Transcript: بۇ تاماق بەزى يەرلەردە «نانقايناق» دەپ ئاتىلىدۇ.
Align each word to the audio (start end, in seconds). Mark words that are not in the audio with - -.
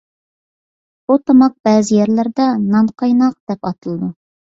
بۇ 1.09 1.17
تاماق 1.27 1.55
بەزى 1.69 2.01
يەرلەردە 2.01 2.51
«نانقايناق» 2.67 3.41
دەپ 3.51 3.73
ئاتىلىدۇ. 3.73 4.15